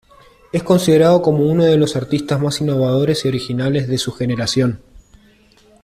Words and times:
Es 0.51 0.63
considerado 0.63 1.21
como 1.21 1.45
uno 1.47 1.63
de 1.63 1.77
los 1.77 1.95
artistas 1.95 2.41
más 2.41 2.59
innovadores 2.59 3.23
y 3.23 3.27
originales 3.27 3.87
de 3.87 3.99
su 3.99 4.11
generación. 4.11 4.81